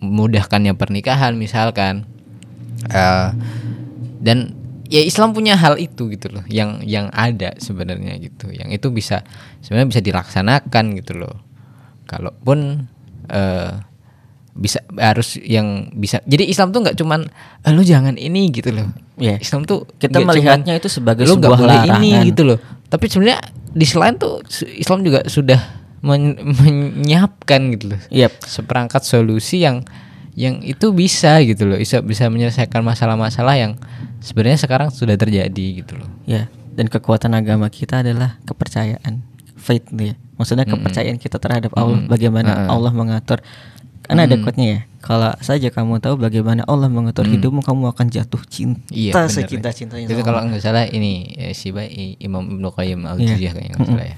[0.00, 2.08] dimudahkannya pernikahan misalkan
[2.80, 3.28] Eh,
[4.18, 4.56] dan
[4.88, 9.20] ya Islam punya hal itu gitu loh yang yang ada sebenarnya gitu yang itu bisa
[9.60, 11.36] sebenarnya bisa dilaksanakan gitu loh
[12.04, 12.88] kalaupun
[13.28, 13.72] eh
[14.50, 17.28] bisa harus yang bisa jadi Islam tuh nggak cuman
[17.60, 19.36] "Eh, lu jangan ini gitu loh Iya.
[19.36, 22.00] Islam tuh Kita melihatnya cuman, itu sebagai lu sebuah boleh larangan.
[22.00, 22.58] ini gitu loh
[22.88, 24.40] tapi sebenarnya di selain tuh
[24.72, 28.00] Islam juga sudah men- menyiapkan gitu loh.
[28.12, 28.44] Yep.
[28.44, 29.84] seperangkat solusi yang
[30.38, 31.76] yang itu bisa gitu loh.
[31.76, 33.72] Bisa bisa menyelesaikan masalah-masalah yang
[34.24, 36.08] sebenarnya sekarang sudah terjadi gitu loh.
[36.24, 39.20] Ya, dan kekuatan agama kita adalah kepercayaan,
[39.60, 40.16] faith ya.
[40.40, 43.44] Maksudnya kepercayaan kita terhadap Allah, bagaimana Allah mengatur.
[44.00, 48.42] Karena ada quote-nya ya, kalau saja kamu tahu bagaimana Allah mengatur hidupmu, kamu akan jatuh
[48.48, 51.70] cinta Iya, secinta-cintanya itu sama kalau nggak salah ini ya, si
[52.18, 54.16] Imam Ibnu Qayyim al Jauziyah kayaknya nggak salah ya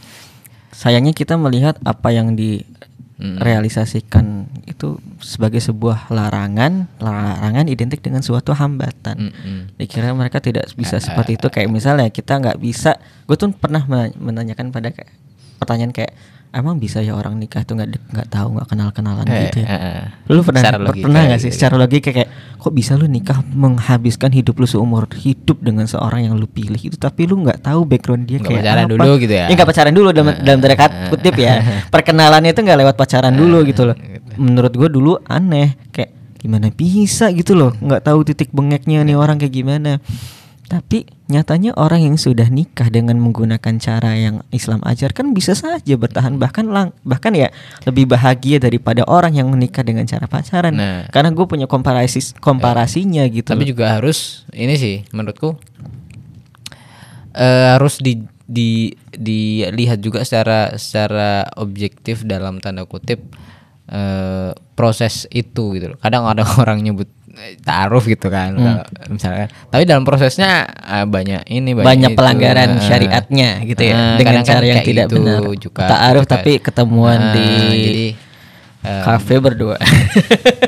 [0.72, 9.28] Sayangnya kita melihat apa yang direalisasikan itu sebagai sebuah larangan, larangan identik dengan suatu hambatan.
[9.30, 9.76] Mm-mm.
[9.76, 12.96] Dikira mereka tidak bisa seperti itu kayak misalnya kita nggak bisa.
[13.28, 15.12] Gue tuh pernah me- menanyakan pada kayak
[15.60, 16.16] pertanyaan kayak
[16.52, 19.66] emang bisa ya orang nikah tuh nggak nggak tahu nggak kenal kenalan Eh, gitu ya.
[19.66, 20.02] eh, eh.
[20.28, 21.56] Lu pernah logika pernah nggak gitu sih kan.
[21.56, 26.34] secara logika kayak kok bisa lu nikah menghabiskan hidup lu seumur hidup dengan seorang yang
[26.34, 28.92] lu pilih itu tapi lu nggak tahu background dia Nggak kayak pacaran apa.
[28.94, 29.46] dulu gitu ya?
[29.48, 31.54] nggak pacaran dulu dalam dalam tanda kat- kutip ya.
[31.88, 33.96] Perkenalannya itu nggak lewat pacaran dulu gitu loh.
[34.34, 39.36] Menurut gue dulu aneh kayak gimana bisa gitu loh nggak tahu titik bengeknya nih orang
[39.36, 40.02] kayak gimana.
[40.72, 46.40] Tapi nyatanya orang yang sudah nikah dengan menggunakan cara yang Islam ajarkan bisa saja bertahan
[46.40, 47.52] bahkan lang bahkan ya
[47.84, 50.72] lebih bahagia daripada orang yang menikah dengan cara pacaran.
[50.72, 51.04] Nah.
[51.12, 53.52] Karena gue punya komparasi komparasinya gitu.
[53.52, 55.60] tapi juga harus ini sih menurutku
[57.36, 63.20] eh, harus di di dilihat juga secara secara objektif dalam tanda kutip
[63.92, 65.98] eh, proses itu gitu loh.
[66.00, 67.12] Kadang ada orang nyebut
[67.58, 69.48] taaruf gitu kan, kalau misalkan.
[69.66, 72.18] Tapi dalam prosesnya eh, banyak ini banyak itu.
[72.18, 75.40] pelanggaran Eh, syariatnya gitu ya eh, dengan cara yang tidak gitu benar.
[75.56, 77.48] juga Ta'aruf ketika- tapi ketemuan Eh, di
[77.80, 78.06] jadi
[78.82, 79.76] eh, kafe berdua.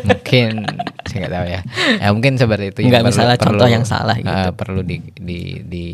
[0.02, 0.64] mungkin
[1.04, 1.60] saya nggak tahu ya.
[1.98, 2.78] Ya mungkin seperti itu.
[2.82, 4.30] Nggak, perlu- misalnya perlu, contoh yang salah gitu.
[4.30, 5.86] eh, perlu di di di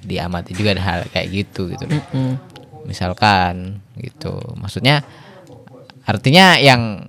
[0.00, 1.84] diamati juga ada hal kayak gitu gitu.
[1.86, 2.34] Mm.
[2.84, 3.54] Misalkan
[3.94, 4.34] gitu.
[4.56, 5.04] Maksudnya
[6.02, 7.04] artinya yang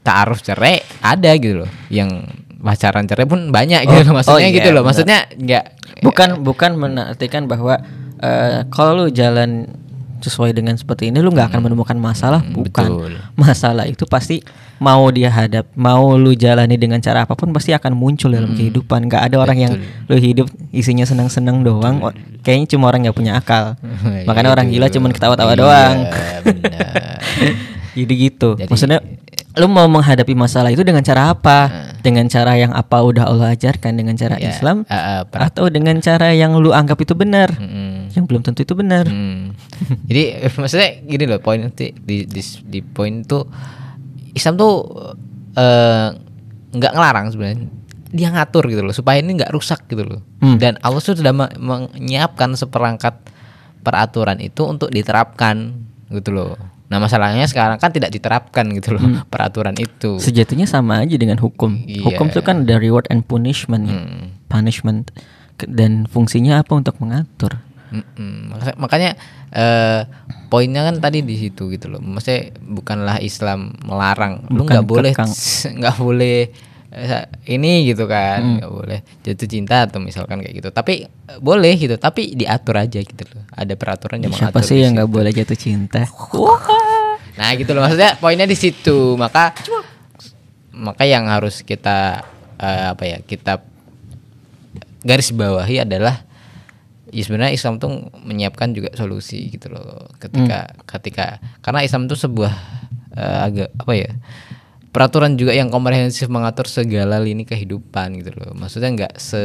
[0.00, 1.70] taaruf cerai ada gitu loh.
[1.88, 4.14] Yang pacaran cerai pun banyak gitu Oh, loh.
[4.16, 4.80] Maksudnya oh iya, gitu loh.
[4.80, 4.88] benar.
[4.90, 5.64] Maksudnya nggak
[6.00, 7.80] bukan bukan menartikan bahwa
[8.18, 9.68] eh, kalau lu jalan
[10.16, 13.12] sesuai dengan seperti ini lu nggak akan menemukan masalah bukan betul.
[13.36, 14.40] masalah itu pasti
[14.80, 19.04] mau dia hadap mau lu jalani dengan cara apa pun pasti akan muncul dalam kehidupan
[19.04, 19.72] nggak ada orang yang
[20.08, 22.08] lu hidup isinya senang-senang doang Oh,
[22.40, 23.76] kayaknya cuma orang nggak punya akal
[24.28, 25.96] makanya orang gila cuma ketawa-tawa Iya, doang
[26.40, 27.20] benar.
[28.00, 28.98] jadi gitu Jadi- maksudnya
[29.54, 31.70] lu mau menghadapi masalah itu dengan cara apa?
[32.00, 33.94] Dengan cara yang apa udah Allah ajarkan?
[33.94, 34.82] Dengan cara Ya, Islam?
[34.84, 37.54] eh, per- atau dengan cara yang lu anggap itu benar?
[37.54, 38.10] Mm-mm.
[38.10, 39.06] yang belum tentu itu benar.
[39.06, 39.54] Hmm.
[40.04, 40.22] Jadi
[40.58, 43.46] maksudnya gini loh poin nanti di di, di poin tuh
[44.32, 44.74] Islam tuh
[45.52, 46.08] eh,
[46.70, 47.66] nggak ngelarang sebenarnya.
[48.10, 50.20] Dia ngatur gitu loh supaya ini nggak rusak gitu loh.
[50.38, 50.58] Hmm.
[50.58, 53.16] dan Allah tuh sudah me- menyiapkan seperangkat
[53.80, 55.72] peraturan itu untuk diterapkan
[56.10, 56.52] gitu loh
[56.94, 61.82] nah masalahnya sekarang kan tidak diterapkan gitu loh peraturan itu sejatinya sama aja dengan hukum
[61.82, 62.06] Iya.
[62.06, 63.90] hukum itu kan ada reward and punishment.
[63.90, 64.30] Hmm.
[64.46, 65.10] punishment
[65.58, 67.58] dan fungsinya apa untuk mengatur
[67.90, 68.50] Mm-mm.
[68.50, 69.10] Maka- Makanya
[69.50, 70.00] eh,
[70.48, 71.98] poinnya kan tadi di situ gitu loh.
[71.98, 74.50] Maksudnya bukanlah Islam melarang.
[74.50, 75.14] Lu nggak boleh
[75.78, 76.73] nggak boleh eh,
[77.44, 78.12] ini gitu Hmm.
[78.12, 80.68] kan, nggak boleh jatuh cinta atau misalkan kayak gitu.
[80.70, 83.44] Tapi eh, boleh gitu, tapi diatur aja gitu loh.
[83.50, 86.06] Ada peraturan yang siapa mengatur sih yang nggak boleh jatuh cinta
[87.38, 89.18] Nah, gitu loh maksudnya poinnya di situ.
[89.18, 89.50] Maka
[90.70, 92.22] maka yang harus kita
[92.56, 93.18] eh, apa ya?
[93.20, 93.58] Kita
[95.02, 96.24] garis bawahi adalah
[97.10, 101.26] ya sebenarnya Islam tuh menyiapkan juga solusi gitu loh ketika ketika
[101.60, 102.54] karena Islam itu sebuah
[103.14, 104.10] eh, agak apa ya
[104.94, 109.42] peraturan juga yang komprehensif mengatur segala lini kehidupan gitu loh maksudnya nggak se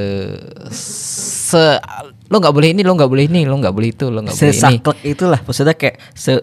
[0.69, 1.81] se
[2.27, 4.45] lo nggak boleh ini lo nggak boleh ini lo nggak boleh itu lo nggak boleh
[4.45, 6.33] ini sesaklek itulah maksudnya kayak se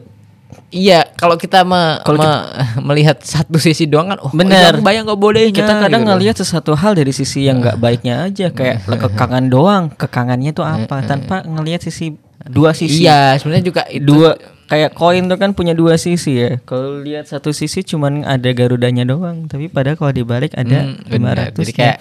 [0.67, 2.47] Iya, kalau kita me- Kalau me-
[2.89, 4.75] melihat satu sisi doang kan, oh, Bener.
[4.75, 5.51] yang bayang nggak boleh.
[5.51, 10.51] kita kadang ngelihat sesuatu hal dari sisi yang nggak baiknya aja kayak kekangan doang kekangannya
[10.51, 12.15] itu apa tanpa ngelihat sisi
[12.45, 14.07] dua sisi Iya, sebenarnya juga itu.
[14.07, 16.59] dua kayak koin tuh kan punya dua sisi ya.
[16.61, 21.51] Kalau lihat satu sisi cuman ada garudanya doang tapi padahal kalau dibalik ada Hmm, bener.
[21.51, 22.01] 500 Jadi kayak-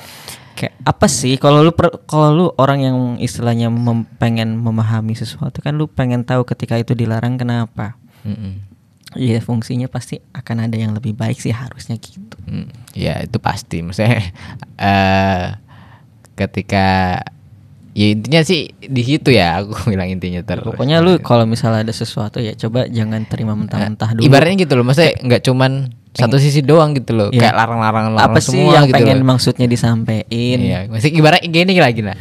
[0.55, 1.35] kayak apa sih?
[1.35, 1.71] Kalau lu
[2.03, 6.91] kalau lu orang yang istilahnya mem- pengen memahami sesuatu kan lu pengen tahu ketika itu
[6.91, 7.99] dilarang kenapa.
[9.13, 12.35] Iya fungsinya pasti akan ada yang lebih baik sih harusnya gitu.
[12.43, 14.19] Mm, Ya itu pasti, maksudnya
[14.81, 15.55] eh
[16.33, 17.19] ketika
[17.95, 20.67] ya intinya sih di situ ya aku bilang intinya terus.
[20.67, 24.83] pokoknya lu kalau misalnya ada sesuatu ya coba jangan terima mentah-mentah dulu Ibaratnya gitu loh,
[24.83, 25.71] maksudnya nggak cuman
[26.11, 27.51] satu sisi doang gitu loh, Iya.
[27.51, 29.27] kayak larang-larang apa sih semua yang gitu pengen loh.
[29.31, 32.15] maksudnya disampaikan Iya, masih ibarat gini lagi nah.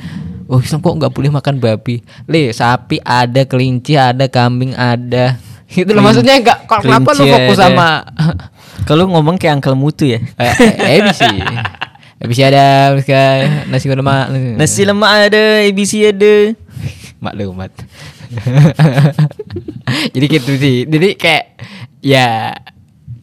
[0.44, 2.04] Oh, Islam kok nggak boleh makan babi?
[2.26, 5.40] Le, sapi ada, kelinci ada, kambing ada.
[5.74, 7.64] Gitu loh maksudnya enggak kok kenapa lu fokus ada.
[7.66, 7.88] sama
[8.88, 11.22] kalau ngomong kayak Uncle Mutu ya eh, eh, ABC.
[12.24, 14.24] ABC ada, kayak nasi lemak.
[14.56, 16.34] nasi lemak ada ABC ada
[17.20, 17.70] maklumat.
[20.14, 20.76] Jadi gitu sih.
[20.88, 21.44] Jadi kayak
[22.00, 22.52] ya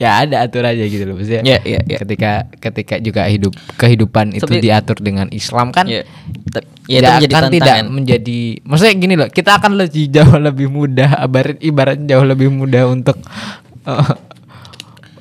[0.02, 1.46] ya ada aturannya gitu loh maksudnya.
[1.46, 1.98] Ya, ya, ya.
[2.02, 6.02] Ketika ketika juga hidup kehidupan itu Tapi- diatur dengan Islam kan ya
[6.50, 10.38] Ta- ya itu tidak menjadi akan tidak menjadi maksudnya gini loh kita akan lebih jauh
[10.42, 13.18] lebih mudah ibarat ibarat jauh lebih mudah untuk
[13.90, 14.14] eh,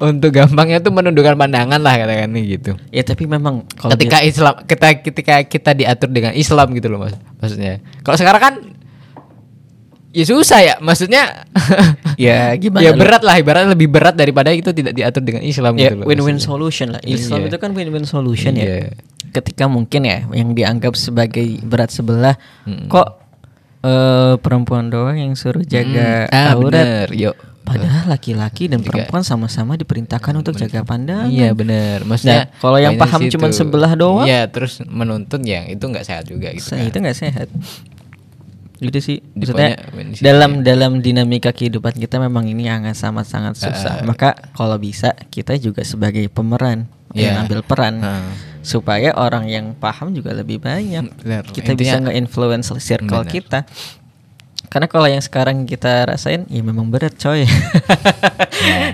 [0.01, 2.73] untuk gampangnya tuh menundukkan pandangan lah katakan gitu.
[2.89, 7.13] Ya tapi memang kalau ketika Islam kita ketika kita diatur dengan Islam gitu loh mas.
[7.39, 7.79] Maksudnya.
[8.01, 8.55] Kalau sekarang kan
[10.11, 10.75] ya susah ya.
[10.79, 11.45] Maksudnya
[12.17, 15.89] Ya, gimana ya berat lah ibarat lebih berat daripada itu tidak diatur dengan Islam ya
[15.89, 17.01] gitu loh win-win solution lah.
[17.03, 17.49] Islam Iya.
[17.49, 18.65] itu kan win-win solution ya.
[18.65, 18.93] Iya.
[19.31, 22.35] ketika mungkin ya yang dianggap sebagai berat sebelah
[22.65, 22.89] Mm-mm.
[22.89, 23.09] kok
[23.81, 26.35] eh, perempuan doang yang suruh jaga Hmm.
[26.35, 26.85] ah, aurat?
[26.85, 27.09] bener.
[27.15, 27.37] Yuk
[27.73, 28.89] padahal laki-laki dan Juga.
[28.91, 32.03] perempuan sama-sama diperintahkan untuk jaga pandangan Iya benar.
[32.03, 33.33] Maksudnya Nah, kalau yang paham situ.
[33.35, 34.27] cuman sebelah doang?
[34.27, 36.67] Iya, terus menuntut yang itu nggak sehat juga gitu.
[36.69, 36.83] Kan.
[36.83, 37.49] itu nggak sehat
[38.81, 42.97] gitu sih maksudnya poinnya- poin di situ dalam dalam dinamika kehidupan kita memang ini sangat
[42.97, 44.05] sangat sangat susah Eh.
[44.09, 47.43] maka kalau bisa kita juga sebagai pemeran yang Iya.
[47.45, 48.33] ambil peran Heeh.
[48.63, 51.45] supaya orang yang paham juga lebih banyak Benar.
[51.47, 53.29] kita bisa Intinya- nge-influence circle Benar.
[53.29, 53.59] kita
[54.71, 57.43] karena kalau yang sekarang kita rasain ya memang berat coy.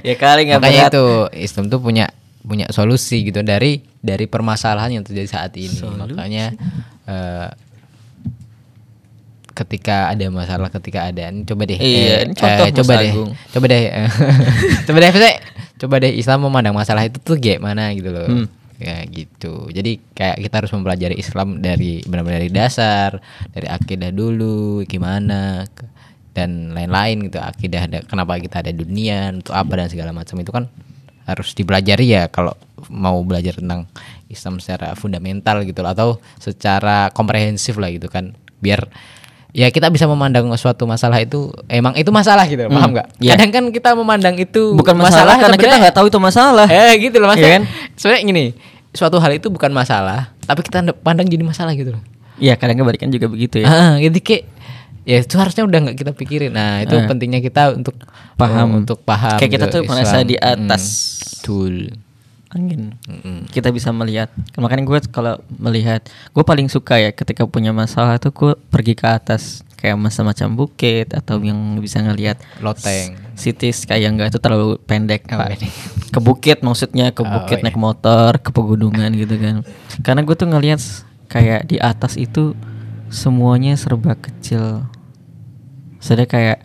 [0.06, 0.94] Ya kali nggak Makanya berat.
[0.94, 1.04] itu
[1.42, 2.06] Islam tuh punya
[2.46, 5.74] punya solusi gitu dari dari permasalahan yang terjadi saat ini.
[5.74, 6.54] Makanya
[7.04, 7.48] eh,
[9.56, 13.12] ketika ada masalah ketika ada ini coba deh Iya, eh, contoh eh, coba deh
[13.56, 14.08] coba deh eh,
[14.86, 15.10] coba deh
[15.76, 18.28] coba deh Islam memandang masalah itu tuh gimana gitu loh.
[18.28, 18.46] Hmm.
[18.76, 19.68] Ya gitu.
[19.72, 23.10] Jadi kayak kita harus mempelajari Islam dari benar-benar dari dasar
[23.52, 25.64] dari akidah dulu gimana
[26.36, 30.52] dan lain-lain gitu akidah ada kenapa kita ada dunia untuk apa dan segala macam itu
[30.52, 30.68] kan
[31.24, 32.52] harus dipelajari ya kalau
[32.92, 33.88] mau belajar tentang
[34.28, 38.84] Islam secara fundamental gitu atau secara komprehensif lah gitu kan biar
[39.56, 43.32] ya kita bisa memandang suatu masalah itu emang itu masalah gitu paham nggak iya.
[43.40, 47.16] kadang kan kita memandang itu bukan masalah, karena kita nggak tahu itu masalah eh gitu
[47.16, 47.64] loh maksudnya Iya kan?
[47.96, 48.44] sebenarnya gini
[48.92, 52.04] suatu hal itu bukan masalah tapi kita pandang jadi masalah gitu loh
[52.36, 54.44] Iya kadang kebalikan juga begitu ya Ah, jadi kayak
[55.08, 56.52] ya itu harusnya udah nggak kita pikirin.
[56.52, 57.06] Nah, itu Ah.
[57.06, 57.94] pentingnya kita untuk
[58.36, 58.66] Paham.
[58.74, 59.38] oh, untuk paham.
[59.40, 60.84] Kayak kita tuh merasa di atas.
[60.84, 61.74] Hmm, betul.
[62.50, 62.94] Angin.
[63.04, 63.46] Mm-mm.
[63.48, 64.30] kita bisa melihat.
[64.54, 69.06] Makanya gue kalau melihat gue paling suka ya ketika punya masalah tuh gue pergi ke
[69.06, 69.62] atas.
[69.76, 73.12] Kayak macam-macam bukit atau yang bisa ngelihat Loteng.
[73.36, 75.60] cities kayak enggak itu terlalu pendek Oh, Pak.
[76.16, 77.64] ke bukit maksudnya ke Oh, bukit iya.
[77.68, 79.60] naik motor ke pegunungan gitu kan.
[80.00, 80.80] Karena gue tuh ngelihat
[81.28, 82.56] kayak di atas itu
[83.12, 84.88] semuanya serba kecil.
[86.00, 86.64] Sudah kayak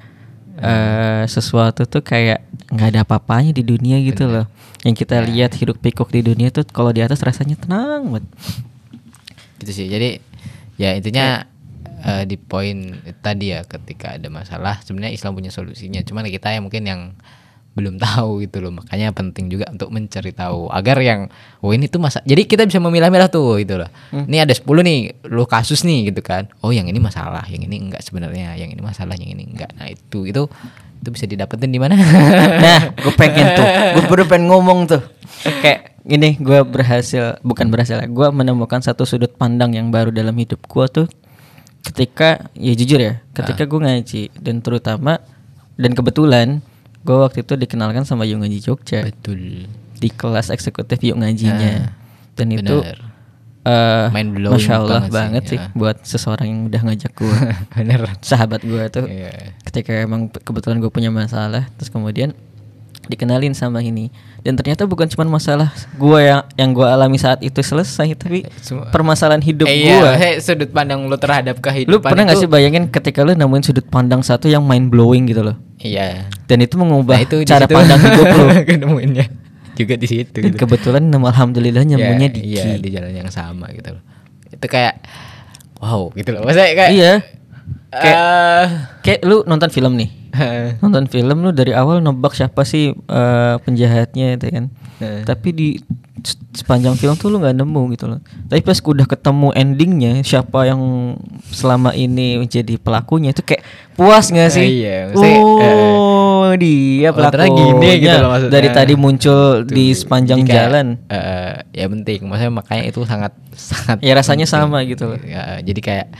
[0.62, 4.46] eh sesuatu tuh kayak nggak ada apa-apanya di dunia gitu loh
[4.82, 5.26] yang kita Ya.
[5.26, 8.26] lihat hidup pikuk di dunia tuh kalau di atas rasanya tenang banget
[9.62, 9.88] Gitu sih.
[9.88, 10.18] Jadi
[10.82, 11.46] ya intinya
[12.02, 16.02] eh, di poin tadi ya ketika ada masalah sebenarnya Islam punya solusinya.
[16.02, 17.02] Cuman kita yang mungkin yang
[17.72, 18.76] belum tahu gitu loh.
[18.76, 21.32] Makanya penting juga untuk mencari tahu agar yang
[21.64, 22.20] oh ini tuh masa.
[22.28, 23.90] Jadi kita bisa memilah-milah tuh gitu loh.
[24.12, 25.00] Ini ada 10 nih
[25.32, 26.52] lo kasus nih gitu kan.
[26.60, 29.72] Oh yang ini masalah, yang ini enggak sebenarnya, yang ini masalah, yang ini enggak.
[29.80, 30.48] Nah, itu itu
[31.02, 31.98] itu bisa didapetin di mana?
[32.66, 33.66] nah gue pengen tuh
[33.98, 35.02] gue baru pengen ngomong tuh
[35.66, 40.62] kayak ini gue berhasil bukan berhasil gue menemukan satu sudut pandang yang baru dalam hidup
[40.70, 41.08] gue tuh
[41.82, 45.18] ketika ya jujur ya ketika gue ngaji dan terutama
[45.82, 46.62] dan kebetulan
[47.02, 49.66] gue waktu itu dikenalkan sama Yuk Ngaji Jogja Betul.
[49.98, 51.94] di kelas eksekutif Yuk Ngajinya
[52.34, 52.98] dan itu Bener.
[53.62, 55.66] eh Mind blowing masya Allah banget sih, banget sih, ya.
[55.74, 57.38] buat seseorang yang udah ngajak gue
[57.78, 58.02] Bener.
[58.20, 59.54] sahabat gue tuh Iya.
[59.64, 62.34] ketika emang kebetulan gue punya masalah terus kemudian
[63.04, 67.58] dikenalin sama ini dan ternyata bukan cuma masalah gue yang yang gue alami saat itu
[67.58, 72.08] selesai tapi Semua- permasalahan hidup Eh, gue iya, he, sudut pandang lu terhadap lu kehidupan
[72.08, 75.58] pernah nggak sih bayangin ketika lu nemuin sudut pandang satu yang mind blowing gitu loh
[75.78, 76.30] Iya.
[76.46, 79.26] dan itu mengubah Nah, itu cara situ pandang hidup lu ketemuinnya
[79.72, 80.62] juga di situ dan gitu.
[80.62, 82.74] kebetulan nama alhamdulillah nyambungnya Ya, di iya, Ki.
[82.78, 84.04] di jalan yang sama gitu loh.
[84.48, 85.00] Itu kayak
[85.80, 86.46] wow gitu loh.
[86.46, 87.14] Maksudnya kayak iya
[87.94, 88.66] eh,
[89.02, 90.10] kayak lu nonton film nih
[90.80, 94.66] nonton film lu dari awal nebak siapa sih eh, penjahatnya itu kan
[94.98, 95.26] Eh.
[95.26, 95.68] tapi di
[96.54, 100.78] sepanjang film tuh lu nggak nemu gitu loh tapi pas udah ketemu endingnya siapa yang
[101.44, 107.10] selama ini menjadi pelakunya itu kayak puas nggak sih Eh, iya, maksudnya, oh sama dia
[107.10, 108.54] Oh, pelakunya gini gitu loh maksudnya.
[108.54, 109.98] dari tadi muncul di Tuh.
[109.98, 114.62] sepanjang Jadi kayak, jalan eh, ya penting maksudnya makanya itu sangat sangat Ya, rasanya penting.
[114.62, 115.20] sama gitu loh.
[115.20, 116.20] Ya, jadi kayak ya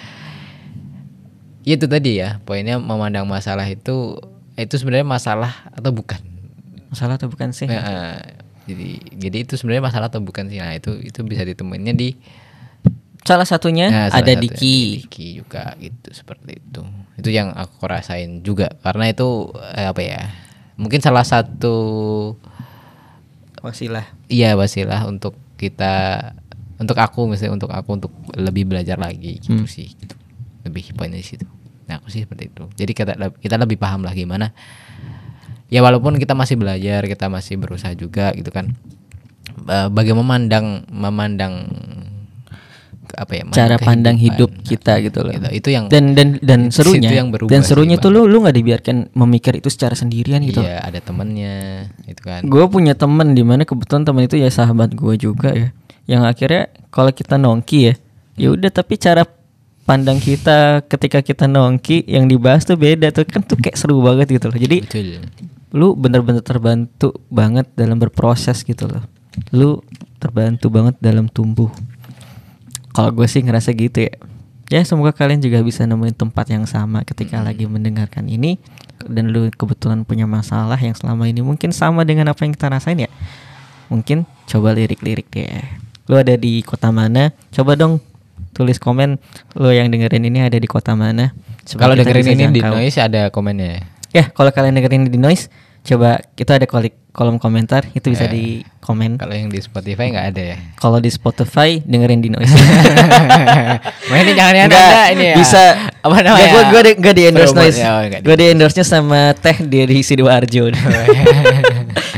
[1.64, 4.18] itu tadi ya poinnya memandang masalah itu
[4.56, 6.20] itu sebenarnya masalah atau bukan?
[6.90, 7.66] Masalah atau bukan sih?
[7.66, 8.20] Nah,
[8.66, 10.60] jadi jadi itu sebenarnya masalah atau bukan sih?
[10.60, 12.18] Nah itu itu bisa ditemuinnya di
[13.22, 14.60] salah satunya Nah, salah ada satunya Diki.
[14.60, 16.82] di Diki juga gitu seperti itu.
[17.22, 20.22] Itu yang aku rasain juga karena itu eh, apa ya
[20.76, 21.76] mungkin salah satu
[23.62, 24.06] wasilah.
[24.28, 26.18] Iya wasilah untuk kita
[26.82, 29.70] untuk aku misalnya untuk aku untuk lebih belajar lagi gitu Hmm.
[29.70, 30.18] sih gitu.
[30.66, 31.46] Lebih poinnya di situ.
[31.90, 32.64] Nah aku sih seperti itu.
[32.78, 34.54] Jadi kita kita lebih paham lah gimana.
[35.72, 38.76] Ya walaupun kita masih belajar kita masih berusaha juga gitu kan.
[39.92, 41.54] Bagaimana memandang memandang
[43.12, 45.36] apa ya cara pandang hidup Nah, kita gitu loh.
[45.36, 45.48] gitu.
[45.52, 48.08] itu yang dan dan dan serunya yang berubah dan sih, serunya Bang.
[48.08, 50.64] tuh lu lu nggak dibiarkan memikir itu secara sendirian gitu.
[50.64, 52.48] Iya ada temennya itu kan.
[52.48, 55.70] Gue punya temen di mana kebetulan temen itu ya sahabat gue juga ya.
[56.08, 57.94] Yang akhirnya kalau kita nongki ya
[58.40, 59.28] ya udah tapi cara
[59.92, 63.28] pandang kita ketika kita nongki yang dibahas tuh beda tuh.
[63.28, 64.56] Kan tuh kayak seru banget gitu loh.
[64.56, 65.20] Jadi betul.
[65.76, 69.04] lu bener-bener terbantu banget dalam berproses gitu loh.
[69.52, 69.84] Lu
[70.24, 71.68] terbantu banget dalam tumbuh.
[72.96, 74.16] Kalau gue sih ngerasa gitu ya.
[74.72, 78.56] Ya semoga kalian juga bisa nemuin tempat yang sama ketika lagi mendengarkan ini
[79.04, 82.96] dan lu kebetulan punya masalah yang selama ini mungkin sama dengan apa yang kita rasain
[82.96, 83.12] ya.
[83.92, 85.60] Mungkin coba lirik-lirik deh.
[86.08, 87.36] Lu ada di kota mana?
[87.52, 88.00] Coba dong
[88.52, 89.18] tulis komen
[89.58, 91.32] lu yang dengerin ini ada di kota mana?
[91.66, 95.48] Kalau dengerin ini di noise ada komennya Ya, kalau kalian dengerin di noise,
[95.84, 98.46] coba kita ada kolik kolom komentar itu bisa Eh, di
[98.80, 99.18] komen.
[99.18, 102.54] kalau yang di Spotify nggak ada ya Kalau di Spotify dengerin di noise.
[104.14, 105.36] Ini jangan yang ada ini ya.
[105.36, 105.64] Bisa.
[106.00, 106.48] apa namanya?
[106.48, 107.78] Gue gue di, gua di endorse noise.
[107.78, 110.72] ya, oh, gue di endorse nya sama teh dari sidoarjo.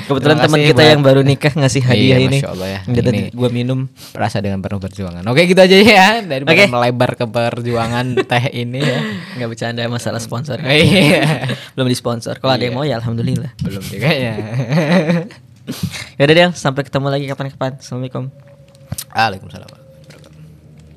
[0.04, 2.38] Kebetulan Terima teman kasih kita buat- yang baru nikah ngasih hadiah Iya, ini.
[2.38, 2.80] Masya Allah ya.
[2.84, 3.80] Tadi Ini- gue minum.
[4.12, 5.24] Rasa dengan penuh perjuangan.
[5.26, 6.68] Oke gitu aja ya dari Oke.
[6.68, 9.00] melebar ke perjuangan teh ini ya.
[9.34, 10.60] Nggak bercanda masalah sponsor.
[10.62, 11.48] Iya.
[11.74, 12.36] Belum di sponsor.
[12.38, 12.78] Kalau ada yang Iya.
[12.78, 13.53] mau ya alhamdulillah.
[13.62, 14.34] Belum juga ya.
[16.20, 17.80] Ya udah deh, sampai ketemu lagi kapan-kapan.
[17.80, 18.28] Assalamualaikum.
[19.16, 19.83] Waalaikumsalam.